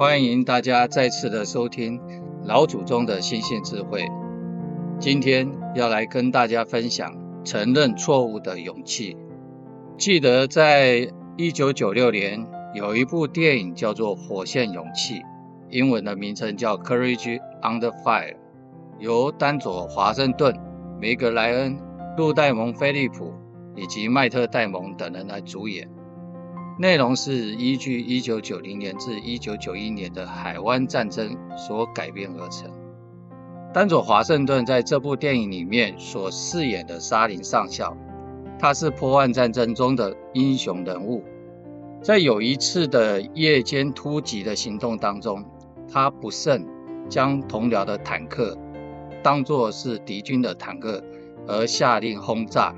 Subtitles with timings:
[0.00, 2.00] 欢迎大家再次的收听
[2.42, 4.02] 老祖宗的心性智慧。
[4.98, 9.14] 今天要来跟大家分享承认错误的勇气。
[9.98, 15.16] 记得在一九九六年有一部电影叫做《火线勇气》，
[15.68, 18.32] 英文的名称叫《Courage Under Fire》，
[19.00, 20.58] 由丹佐华盛顿、
[20.98, 21.78] 梅格莱恩、
[22.16, 23.34] 路戴蒙·菲利普
[23.76, 25.99] 以及迈特·戴蒙等人来主演。
[26.80, 32.70] 内容是依据一九九零年至一九九一年的海湾战争所改编而成。
[33.70, 37.94] 丹佐华盛顿在这部电影里面所饰演的沙林上校，
[38.58, 41.22] 他是波湾战争中的英雄人物。
[42.02, 45.44] 在有一次的夜间突击的行动当中，
[45.86, 46.66] 他不慎
[47.10, 48.56] 将同僚的坦克
[49.22, 51.04] 当作是敌军的坦克
[51.46, 52.74] 而下令轰炸，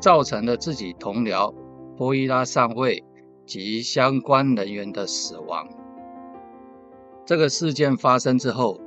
[0.00, 1.54] 造成了自己同僚。
[1.98, 3.02] 波伊拉上尉
[3.44, 5.68] 及相关人员的死亡。
[7.26, 8.80] 这个事件发生之后，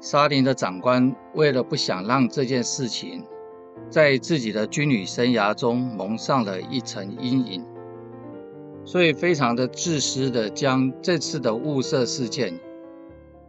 [0.00, 3.22] 沙林的长官为了不想让这件事情
[3.90, 7.62] 在自己的军旅生涯中蒙上了一层阴影，
[8.86, 12.58] 所以非常的自私的将这次的雾社事件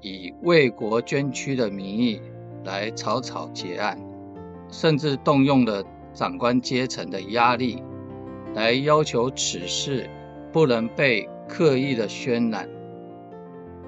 [0.01, 2.21] 以为国捐躯的名义
[2.65, 3.97] 来草草结案，
[4.69, 5.81] 甚至动用了
[6.13, 7.81] 长官阶层的压力。
[8.53, 10.09] 来要求此事
[10.51, 12.69] 不能被刻意的渲染。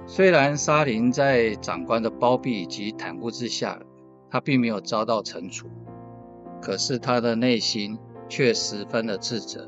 [0.08, 3.80] 虽然沙林在长官的包庇及袒护之下，
[4.30, 5.68] 他并没有遭到惩处，
[6.62, 7.98] 可是他的内心
[8.30, 9.68] 却十分的自责。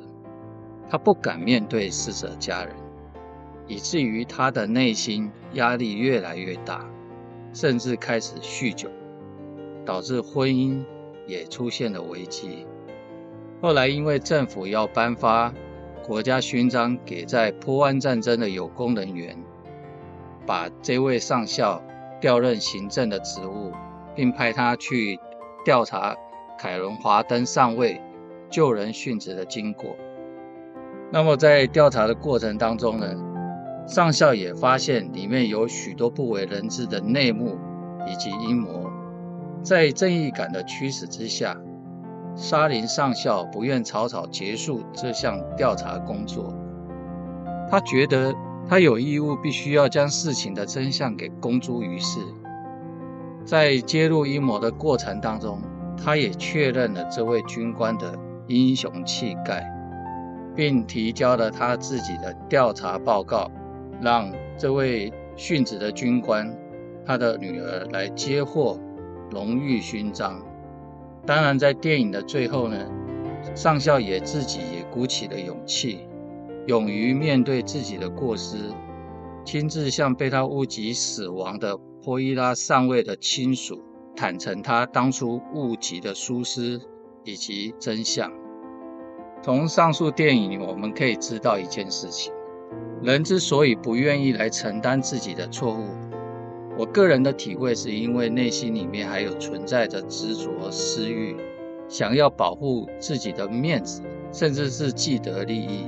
[0.89, 2.73] 他不敢面对死者家人，
[3.67, 6.85] 以至于他的内心压力越来越大，
[7.51, 8.89] 甚至开始酗酒，
[9.85, 10.83] 导致婚姻
[11.25, 12.65] 也出现了危机。
[13.59, 15.51] 后来，因为政府要颁发
[16.05, 19.35] 国家勋章给在波湾战争的有功人员，
[20.45, 21.81] 把这位上校
[22.21, 23.71] 调任行政的职务，
[24.15, 25.19] 并派他去
[25.65, 26.15] 调查
[26.57, 27.99] 凯伦·华登上尉
[28.49, 29.95] 救人殉职的经过。
[31.11, 33.15] 那么，在调查的过程当中呢，
[33.87, 37.57] 上校也发现里面有许多不为人知的内幕
[38.07, 38.91] 以及阴谋。
[39.63, 41.57] 在正义感的驱使之下，
[42.37, 46.53] 沙林上校不愿草草结束这项调查工作，
[47.67, 48.31] 他觉得
[48.69, 52.19] 他有义务必须要将事情的真相给公诸于世。
[53.43, 55.59] 在揭露阴谋的过程当中，
[55.97, 58.13] 他也确认了这位军官的
[58.45, 59.65] 英雄气概，
[60.55, 63.49] 并提交了他自己的调查报告，
[63.99, 66.55] 让这位殉职的军官
[67.03, 68.79] 他的女儿来接获
[69.31, 70.39] 荣誉勋章。
[71.27, 72.89] 当然，在电影的最后呢，
[73.53, 76.07] 上校也自己也鼓起了勇气，
[76.67, 78.55] 勇于面对自己的过失，
[79.43, 83.83] 亲自向被他误击死亡的波伊拉上尉的亲属
[84.15, 86.79] 坦诚他当初误击的疏失
[87.25, 88.31] 以及真相。
[89.43, 92.31] 从上述电影我们可以知道一件事情：
[93.03, 95.89] 人之所以不愿意来承担自己的错误。
[96.77, 101.35] 我个人的体会是因为内心里面还有存在着执着、私欲，
[101.89, 105.87] 想要保护自己的面子，甚至是既得利益，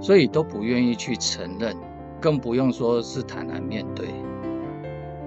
[0.00, 1.76] 所以都不愿意去承认，
[2.20, 4.06] 更不用说是坦然面对。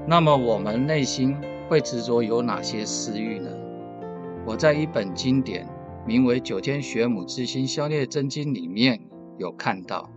[0.08, 1.36] 那么我们内心
[1.68, 3.50] 会执着有哪些私欲呢？
[4.46, 5.68] 我在一本经典
[6.08, 9.02] 名为《九天玄母之心消孽真经》里面
[9.38, 10.10] 有看到，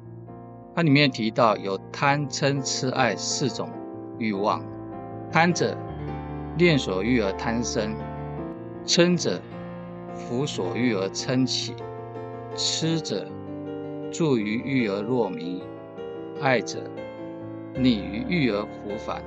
[0.77, 3.69] 它里面提到有贪嗔痴爱四种
[4.19, 4.65] 欲望。
[5.31, 5.77] 贪者，
[6.57, 7.91] 恋所欲而贪生；
[8.87, 9.41] 嗔者，
[10.15, 11.75] 服所欲而嗔起；
[12.55, 13.27] 痴者，
[14.11, 15.61] 住于欲而若迷；
[16.41, 16.79] 爱者，
[17.75, 19.23] 溺于欲而弗返。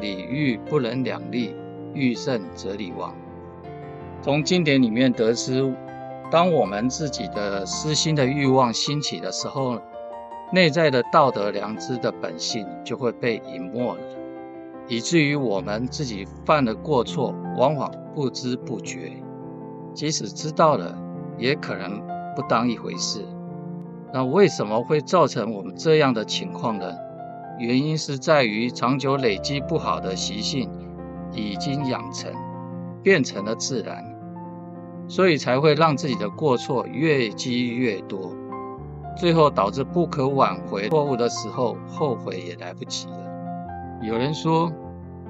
[0.00, 1.56] 理欲不能两立，
[1.94, 3.14] 欲胜则理亡。
[4.20, 5.74] 从经典里面得知，
[6.30, 9.80] 当我们自己的私心的欲望兴起的时候，
[10.52, 14.00] 内在的道德良知的本性就会被隐没了。
[14.88, 19.12] 以至于我们自己犯的过错，往往不知不觉，
[19.92, 20.96] 即使知道了，
[21.38, 22.00] 也可能
[22.34, 23.24] 不当一回事。
[24.12, 26.92] 那为什么会造成我们这样的情况呢？
[27.58, 30.70] 原因是在于长久累积不好的习性
[31.32, 32.32] 已经养成，
[33.02, 34.04] 变成了自然，
[35.08, 38.30] 所以才会让自己的过错越积越多，
[39.16, 43.25] 最后导致不可挽回错误的时候，后悔也来不及了。
[44.02, 44.70] 有人说，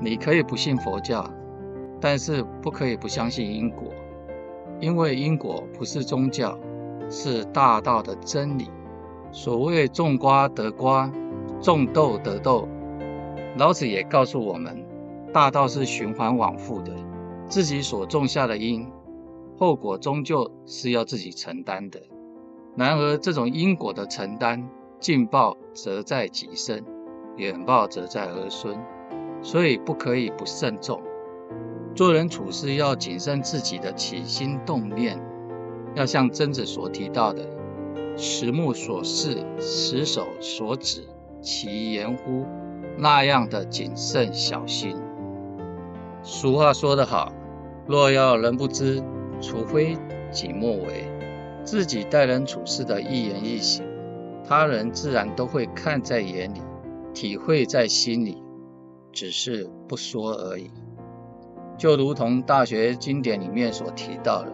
[0.01, 1.31] 你可以不信佛教，
[2.01, 3.89] 但是不可以不相信因果，
[4.81, 6.59] 因为因果不是宗教，
[7.09, 8.69] 是大道的真理。
[9.31, 11.11] 所谓种瓜得瓜，
[11.61, 12.69] 种豆得豆。
[13.57, 14.85] 老子也告诉我们，
[15.33, 16.93] 大道是循环往复的，
[17.49, 18.91] 自己所种下的因，
[19.57, 22.01] 后果终究是要自己承担的。
[22.75, 26.85] 然而，这种因果的承担，近报则在己身，
[27.37, 28.77] 远报则在儿孙，
[29.43, 31.03] 所以不可以不慎重。
[31.95, 35.19] 做人处事要谨慎自己的起心动念，
[35.95, 37.47] 要像曾子所提到的
[38.17, 41.05] “十目所视，十手所指，
[41.41, 42.45] 其言乎”
[42.99, 44.97] 那样的谨慎小心。
[46.23, 47.33] 俗话说得好
[47.87, 49.03] ：“若要人不知，
[49.41, 49.97] 除非
[50.31, 51.11] 己莫为。”
[51.65, 53.85] 自己待人处事的一言一行，
[54.47, 56.63] 他人自然都会看在眼里，
[57.17, 58.37] 体会在心里，
[59.11, 60.71] 只是不说而已。
[61.79, 64.53] 就如同大学经典里面所提到的，“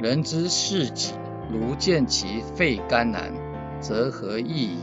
[0.00, 1.12] 人之视己，
[1.52, 3.30] 如见其肺肝胆，
[3.80, 4.78] 则何益矣？”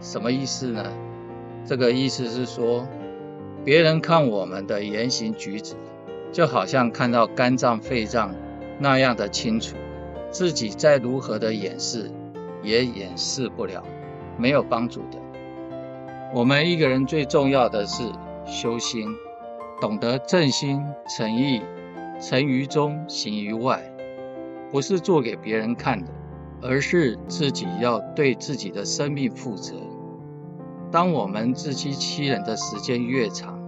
[0.00, 0.82] 什么意思呢？
[1.66, 2.88] 这个意思是说，
[3.62, 5.74] 别人看我们的言行举止，
[6.32, 8.34] 就好像看到肝脏、肺脏
[8.78, 9.76] 那样的清楚，
[10.30, 12.10] 自己再如何的掩饰，
[12.62, 13.84] 也掩饰不了，
[14.38, 15.18] 没有帮助的。
[16.36, 18.12] 我们一个人最重要的是
[18.44, 19.08] 修心。
[19.80, 21.62] 懂得正心诚意，
[22.20, 23.82] 诚于中，行于外，
[24.70, 26.10] 不是做给别人看的，
[26.60, 29.76] 而是自己要对自己的生命负责。
[30.90, 33.58] 当我们自欺欺人的时间越长，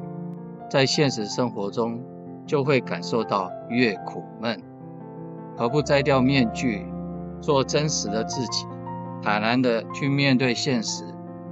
[0.71, 1.99] 在现实生活中
[2.47, 4.63] 就会感受到越苦闷。
[5.57, 6.85] 何不摘掉面具，
[7.41, 8.67] 做真实的自己，
[9.23, 11.05] 坦然的去面对现实，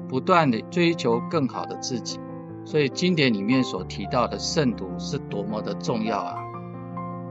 [0.09, 2.19] 不断的追求更好的自己？
[2.65, 6.37] 所以经典里面所提到的慎独是多么的重要啊！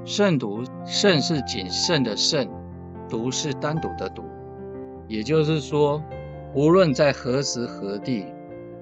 [0.05, 2.49] 慎独，慎是谨慎的慎，
[3.09, 4.23] 独是单独的独。
[5.07, 6.01] 也就是说，
[6.53, 8.25] 无论在何时何地，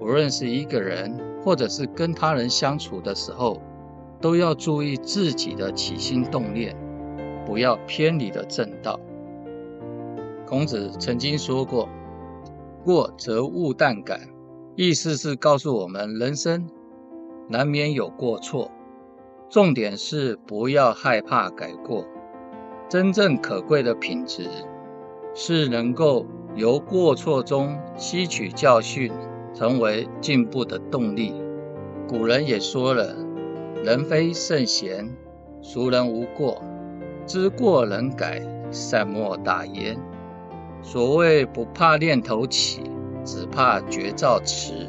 [0.00, 3.60] 无论是一个人，或者是跟他人相处的时候，
[4.20, 6.76] 都要注意自己的起心动念，
[7.44, 9.00] 不要偏离了正道。
[10.46, 11.88] 孔子曾经说过
[12.84, 14.20] ：“过则勿惮改。”
[14.76, 16.68] 意思是告诉我们，人生
[17.48, 18.70] 难免有过错，
[19.48, 22.04] 重点是不要害怕改过。
[22.88, 24.48] 真正可贵的品质，
[25.32, 29.12] 是能够由过错中吸取教训，
[29.54, 31.32] 成为进步的动力。
[32.08, 33.16] 古人也说了
[33.82, 35.16] ：“人非圣贤，
[35.62, 36.60] 孰人无过？
[37.26, 39.96] 知过能改，善莫大焉。”
[40.84, 42.84] 所谓不怕念头起。
[43.24, 44.86] 只怕觉照迟，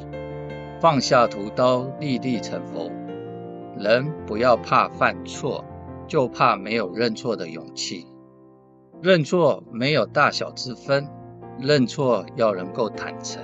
[0.81, 2.91] 放下屠刀，立地成佛。
[3.77, 5.63] 人不要怕犯错，
[6.05, 8.05] 就怕没有认错的勇气。
[9.01, 11.07] 认错没有大小之分，
[11.59, 13.41] 认错要能够坦诚。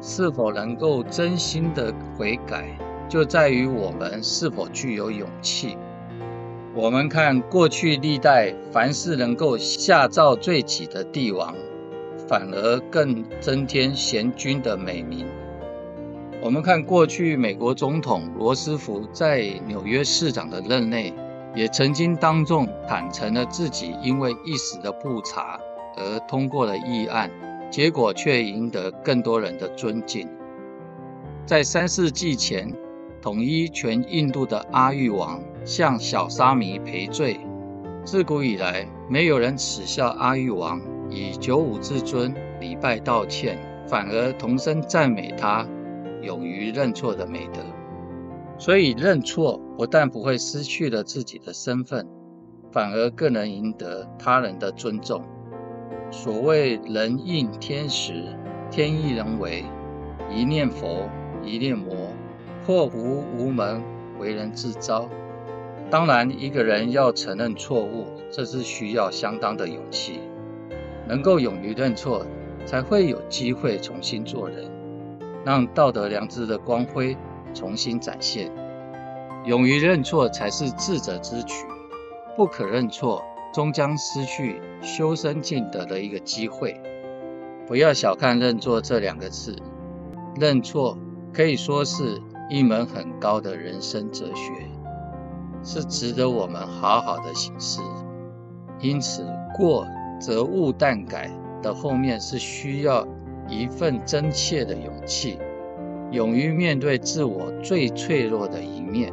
[0.00, 2.78] 是否能够真心的悔改，
[3.10, 5.76] 就在于我们是否具有勇气。
[6.74, 11.54] 我们看过去历代，凡是能够下诏罪己的帝王。
[12.28, 15.26] 反而更增添贤君的美名。
[16.40, 21.12] 我们看过去美国总统罗斯福在纽约市长的任内，
[21.54, 25.60] 也曾经当众坦诚了自己因为一时的不察
[25.96, 27.30] 而通过了议案，
[27.70, 30.26] 结果却赢得更多人的尊敬。
[31.44, 32.72] 在三世纪前，
[33.22, 37.38] 统一全印度的阿育王向小沙弥赔罪，
[38.04, 40.80] 自古以来没有人耻笑阿育王。
[41.08, 45.64] 以九五至尊礼拜道歉，反而同声赞美他
[46.22, 47.60] 勇于认错的美德。
[48.58, 52.08] 所以认错不但不会失去了自己的身份，
[52.72, 55.22] 反而更能赢得他人的尊重。
[56.10, 58.36] 所谓人应天时，
[58.70, 59.64] 天意人为，
[60.34, 61.08] 一念佛，
[61.44, 62.08] 一念魔，
[62.64, 63.82] 祸福无门，
[64.18, 65.08] 为人自招。
[65.90, 70.20] 当然，一个人要承认错误，这是需要相当的勇气。
[71.08, 72.24] 能够勇于认错，
[72.64, 74.70] 才会有机会重新做人，
[75.44, 77.16] 让道德良知的光辉
[77.52, 78.50] 重新展现。
[79.44, 81.54] 勇于认错才是智者之举，
[82.36, 86.80] 不可认错，终将失去修身尽德的一个机会。
[87.66, 89.56] 不要小看认错这两个字，
[90.40, 90.96] 认错
[91.32, 94.52] 可以说是一门很高的人生哲学，
[95.64, 97.80] 是值得我们好好的省思。
[98.78, 99.24] 因此，
[99.56, 99.86] 过。
[100.20, 101.28] 则勿惮改
[101.60, 103.04] 的后面是需要
[103.48, 105.36] 一份真切的勇气，
[106.12, 109.12] 勇于面对自我最脆弱的一面。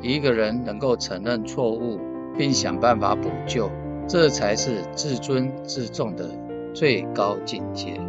[0.00, 2.00] 一个人能够承认错误，
[2.38, 3.70] 并想办法补救，
[4.08, 6.30] 这才是自尊自重的
[6.72, 8.00] 最高境界。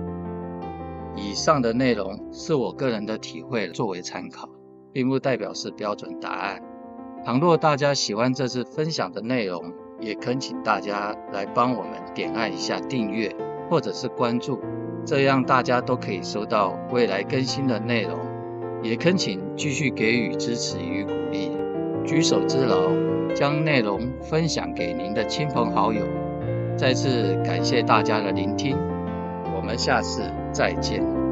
[1.16, 4.50] 以上的内容是我个人的体会，作为参考，
[4.92, 6.62] 并不代表是标准答案。
[7.24, 13.34] 倘若大家喜欢这次分享的内容，也恳请大家来帮我们点按一下订阅
[13.70, 14.60] 或者是关注，
[15.06, 18.18] 这样大家都可以收到未来更新的内容。
[18.82, 21.52] 也恳请继续给予支持与鼓励，
[22.06, 22.90] 举手之劳，
[23.34, 26.02] 将内容分享给您的亲朋好友。
[26.76, 28.76] 再次感谢大家的聆听，
[29.56, 31.23] 我们下次再见。